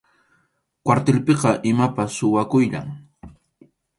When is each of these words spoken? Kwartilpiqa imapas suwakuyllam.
Kwartilpiqa 0.85 1.51
imapas 1.71 2.09
suwakuyllam. 2.17 2.89